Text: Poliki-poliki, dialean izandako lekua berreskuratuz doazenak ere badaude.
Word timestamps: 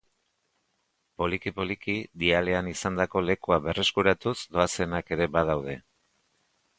Poliki-poliki, 1.21 1.93
dialean 2.23 2.71
izandako 2.71 3.23
lekua 3.25 3.59
berreskuratuz 3.67 4.35
doazenak 4.57 5.13
ere 5.17 5.29
badaude. 5.37 5.77